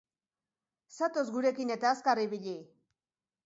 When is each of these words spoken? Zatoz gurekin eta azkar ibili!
Zatoz 0.95 1.25
gurekin 1.37 1.77
eta 1.77 1.91
azkar 1.93 2.25
ibili! 2.27 2.59